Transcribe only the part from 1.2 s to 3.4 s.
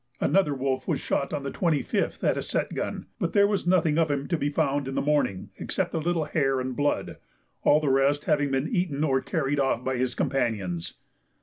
on the 25th at a set gun, but